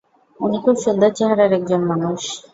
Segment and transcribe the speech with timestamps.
[0.39, 2.21] উনি খুব সুন্দর চেহারার একজন মানুষ।